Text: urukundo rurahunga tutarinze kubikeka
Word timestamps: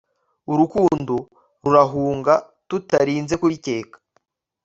urukundo 0.51 1.13
rurahunga 1.63 2.33
tutarinze 2.69 3.33
kubikeka 3.41 3.97